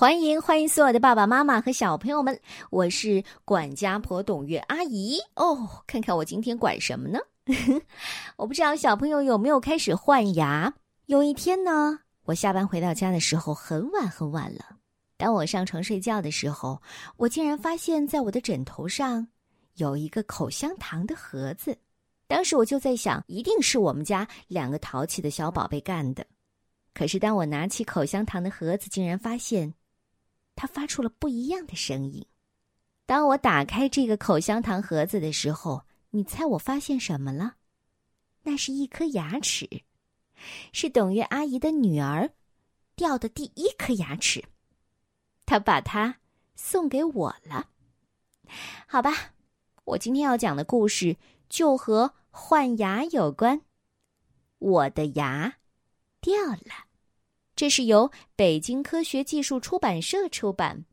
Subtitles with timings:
[0.00, 5.68] 欢迎欢迎所有的爸爸妈妈和小朋友们，我是管家婆董月阿姨哦。
[5.88, 7.18] 看看我今天管什么呢？
[8.38, 10.72] 我不知道小朋友有没有开始换牙。
[11.06, 14.60] 有一天呢，我下班回到家的时候很晚很晚了。
[15.16, 16.80] 当我上床睡觉的时候，
[17.16, 19.26] 我竟然发现在我的枕头上
[19.78, 21.76] 有一个口香糖的盒子。
[22.28, 26.24] 当时我就在想，一定是我们家两个淘气的小宝贝干的。
[26.94, 29.74] 可是当我拿起口香糖的盒子，竟然发现。
[30.58, 32.26] 它发出了不一样的声音。
[33.06, 37.54] 当我打开这个口香糖盒子的时候，你猜我发现什么了？
[38.42, 39.68] 那是一颗牙齿，
[40.72, 42.32] 是董月阿姨的女儿
[42.96, 44.44] 掉的第一颗牙齿。
[45.46, 46.18] 她把它
[46.56, 47.70] 送给我了。
[48.88, 49.12] 好吧，
[49.84, 51.16] 我今天要讲的故事
[51.48, 53.60] 就和换牙有关。
[54.58, 55.58] 我的牙
[56.20, 56.87] 掉了。
[57.58, 60.84] 这是由北京科学技术出版社出版。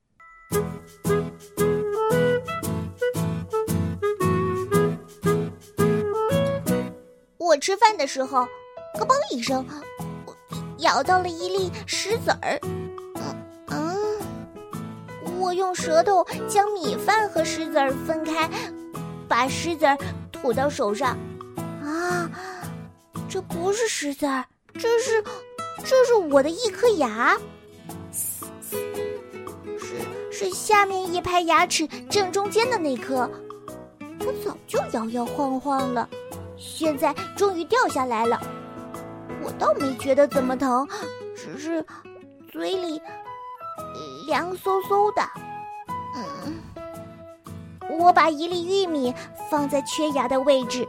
[7.37, 8.47] 我吃饭的时候，
[8.97, 9.63] 咯嘣一声，
[10.25, 10.35] 我
[10.79, 12.59] 咬到了一粒石子儿。
[13.13, 13.35] 嗯
[13.67, 18.49] 嗯，我用舌头将米饭和石子儿分开，
[19.27, 19.95] 把石子儿
[20.31, 21.15] 吐到手上。
[21.83, 22.27] 啊，
[23.29, 25.23] 这不是石子儿，这是。
[25.83, 27.37] 这是我的一颗牙，
[29.77, 29.95] 是
[30.31, 33.29] 是下面一排牙齿正中间的那颗，
[34.19, 36.09] 它早就摇摇晃晃了，
[36.57, 38.41] 现在终于掉下来了。
[39.43, 40.87] 我倒没觉得怎么疼，
[41.35, 41.85] 只是
[42.51, 42.99] 嘴里
[44.27, 45.21] 凉飕飕的。
[46.15, 49.13] 嗯，我把一粒玉米
[49.51, 50.87] 放在缺牙的位置，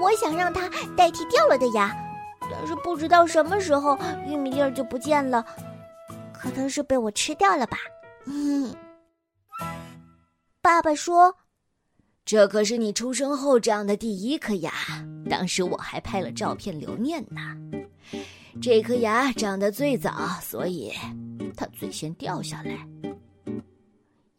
[0.00, 1.96] 我想让它代替掉了的牙。
[2.50, 5.44] 但是不知道什么时候玉米粒儿就不见了，
[6.32, 7.78] 可能是被我吃掉了吧。
[8.26, 8.74] 嗯，
[10.60, 11.34] 爸爸说
[12.24, 14.72] ：“这可是你出生后长的第一颗牙，
[15.30, 17.40] 当时我还拍了照片留念呢。
[18.60, 20.92] 这颗牙长得最早，所以
[21.56, 22.78] 它最先掉下来。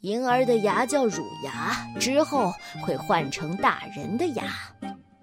[0.02, 2.52] 婴儿的牙叫乳牙，之后
[2.86, 4.46] 会换成大人的牙，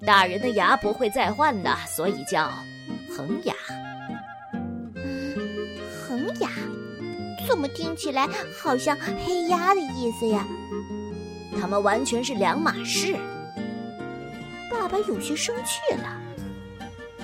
[0.07, 2.51] 大人的牙不会再换的，所以叫。”
[3.17, 3.55] 恒牙，
[6.05, 6.51] 恒牙，
[7.47, 8.29] 怎么听起来
[8.61, 10.45] 好像黑鸭的意思呀？
[11.61, 13.17] 它们完全是两码事。
[14.69, 16.21] 爸爸有些生气了。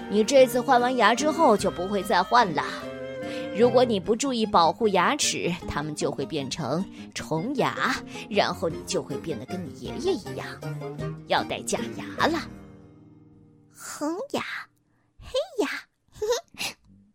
[0.09, 2.63] 你这次换完牙之后就不会再换了。
[3.57, 6.85] 如果你不注意保护牙齿，它们就会变成
[7.17, 7.97] 虫牙，
[8.29, 10.47] 然后你就会变得跟你爷爷一样，
[11.27, 12.39] 要戴假牙了。
[13.83, 14.43] 恒牙。
[15.19, 15.71] 黑牙，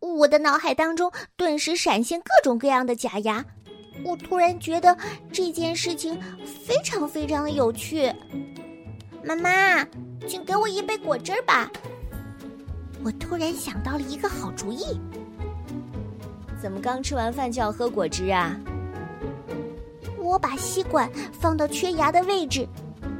[0.00, 3.44] 我的脑海当中顿时闪现各种各样的假牙。
[4.04, 4.96] 我突然觉得
[5.32, 8.12] 这件事情非常非常的有趣。
[9.22, 9.86] 妈妈，
[10.26, 11.70] 请给我一杯果汁吧。
[13.04, 15.00] 我突然想到了一个好主意。
[16.60, 18.58] 怎么刚吃完饭就要喝果汁啊？
[20.18, 22.66] 我把吸管放到缺牙的位置，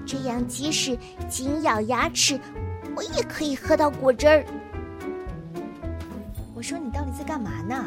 [0.05, 2.41] 这样即使紧咬牙齿，
[2.97, 4.45] 我也可以喝到果汁儿。
[6.55, 7.85] 我说你到底在干嘛呢？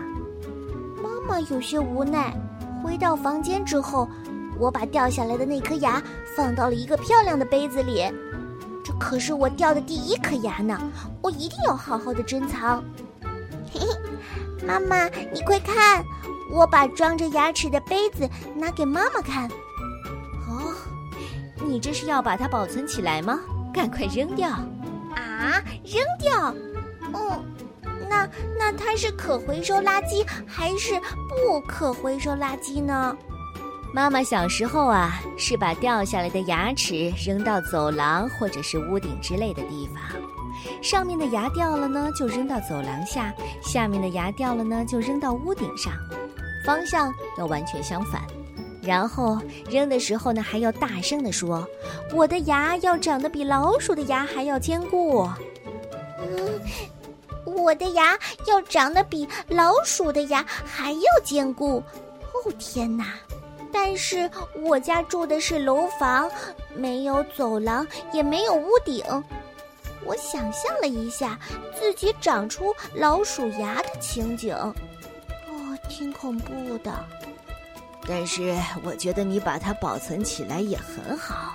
[1.02, 2.32] 妈妈有些无奈。
[2.84, 4.08] 回到房间之后，
[4.58, 6.02] 我把掉下来的那颗牙
[6.38, 8.06] 放到了一个漂亮的杯子里。
[8.86, 10.80] 这可是我掉的第一颗牙呢，
[11.22, 12.84] 我一定要好好的珍藏。
[13.72, 16.06] 嘿嘿，妈妈，你快看，
[16.52, 19.50] 我把装着牙齿的杯子拿给妈妈看。
[20.48, 20.74] 哦，
[21.66, 23.40] 你这是要把它保存起来吗？
[23.74, 24.50] 赶快扔掉！
[25.40, 26.54] 啊，扔掉？
[27.14, 27.46] 嗯。
[28.10, 28.28] 那
[28.58, 33.16] 那它是可回收垃圾还是不可回收垃圾呢？
[33.94, 40.04] 妈妈小时候啊，是把掉下来的牙齿扔到走廊或者是屋顶之类的地方，
[40.82, 45.94] 上面的牙掉了呢，就扔到走廊下；下面的牙掉了呢，就扔到屋顶上，
[46.66, 48.22] 方向要完全相反。
[48.90, 49.38] 然后
[49.70, 51.64] 扔的时候呢，还要大声的说
[52.12, 55.30] ：“我的牙要长得比老鼠的牙还要坚固。”
[56.20, 56.60] 嗯。
[57.46, 61.84] 我的牙要长得比老鼠的牙还要坚固，
[62.34, 63.14] 哦天哪！
[63.72, 64.30] 但是
[64.64, 66.30] 我家住的是楼房，
[66.76, 69.04] 没有走廊，也没有屋顶。
[70.06, 71.38] 我想象了一下
[71.78, 74.74] 自己长出老鼠牙的情景，哦，
[75.90, 76.92] 挺恐怖的。
[78.10, 81.54] 但是我觉得你把它保存起来也很好，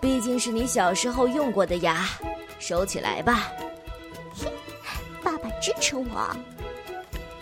[0.00, 2.06] 毕竟是你小时候用过的牙，
[2.60, 3.50] 收起来吧。
[5.20, 6.36] 爸爸支持我，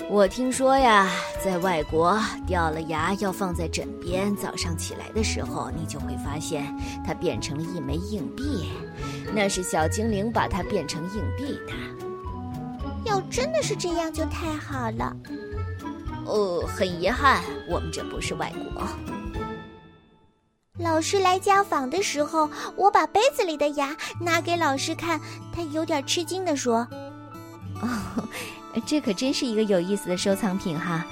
[0.09, 1.11] 我听说呀，
[1.45, 6.75] 在外国掉了牙要放在枕边，早上起来的时候，你就会发现
[7.07, 8.71] 它变成了一枚硬币，
[9.35, 11.75] 那是小精灵把它变成硬币的。
[13.05, 15.15] 要真的是这样，就太好了。
[16.27, 18.83] 哦，很遗憾，我们这不是外国。
[20.79, 25.21] 老师来家访的时候，我把杯子里的牙拿给老师看，
[25.55, 26.87] 他有点吃惊地说
[27.83, 27.89] ：“哦。”
[28.87, 31.05] 这可真是一个有意思的收藏品哈！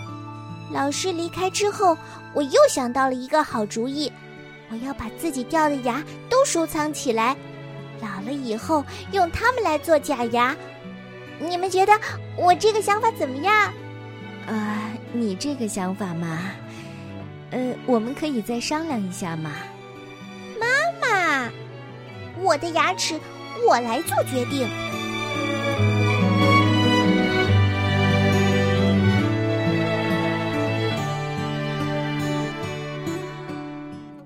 [0.72, 1.94] 老师离开之后，
[2.32, 4.10] 我又想到了一个好主意，
[4.70, 7.36] 我要把自己掉的牙都收藏起来，
[8.00, 8.82] 老了以后
[9.12, 10.56] 用它们来做假牙。
[11.38, 11.92] 你们觉得
[12.34, 13.54] 我这个想法怎么样？
[14.46, 16.38] 啊，你这个想法嘛，
[17.50, 19.50] 呃，我们可以再商量一下嘛。
[20.58, 20.66] 妈
[21.00, 21.50] 妈，
[22.40, 23.18] 我的牙齿
[23.68, 24.68] 我来做决定。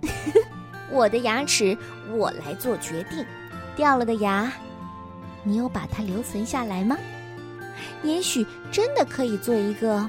[0.92, 1.76] 我的牙齿，
[2.12, 3.25] 我来做决定。
[3.75, 4.52] 掉了的牙，
[5.42, 6.96] 你有把它留存下来吗？
[8.02, 10.08] 也许真的可以做一个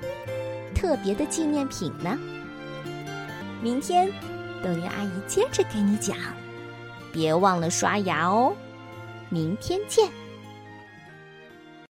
[0.76, 2.16] 特别的纪念品呢。
[3.62, 4.12] 明天，
[4.62, 6.16] 等于阿姨接着给你讲，
[7.12, 8.54] 别忘了刷牙哦。
[9.30, 10.08] 明天见。